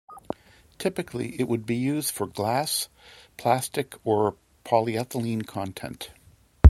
[0.79, 2.89] Typically, it would be used for glass,
[3.37, 4.35] plastic or
[4.65, 6.09] polyethylene content.